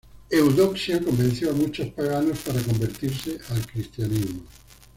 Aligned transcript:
Eudoxia 0.31 0.99
convenció 0.99 1.51
a 1.51 1.53
muchos 1.53 1.89
paganos 1.89 2.39
para 2.39 2.59
convertirse 2.63 3.37
al 3.51 3.67
cristianismo. 3.67 4.41